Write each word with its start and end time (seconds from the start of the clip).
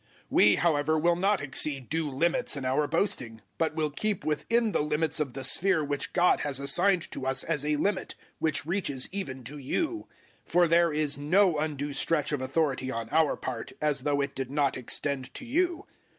010:013 0.01 0.07
We, 0.31 0.55
however, 0.55 0.97
will 0.97 1.15
not 1.15 1.41
exceed 1.41 1.87
due 1.87 2.09
limits 2.09 2.57
in 2.57 2.65
our 2.65 2.87
boasting, 2.87 3.43
but 3.59 3.75
will 3.75 3.91
keep 3.91 4.25
within 4.25 4.71
the 4.71 4.81
limits 4.81 5.19
of 5.19 5.33
the 5.33 5.43
sphere 5.43 5.83
which 5.83 6.11
God 6.11 6.39
has 6.39 6.59
assigned 6.59 7.11
to 7.11 7.27
us 7.27 7.43
as 7.43 7.63
a 7.63 7.75
limit, 7.75 8.15
which 8.39 8.65
reaches 8.65 9.07
even 9.11 9.43
to 9.43 9.59
you. 9.59 10.07
010:014 10.47 10.51
For 10.51 10.67
there 10.67 10.91
is 10.91 11.19
no 11.19 11.55
undue 11.59 11.93
stretch 11.93 12.31
of 12.31 12.41
authority 12.41 12.89
on 12.89 13.09
our 13.11 13.37
part, 13.37 13.73
as 13.79 14.01
though 14.01 14.21
it 14.21 14.33
did 14.33 14.49
not 14.49 14.75
extend 14.75 15.31
to 15.35 15.45
you. 15.45 15.85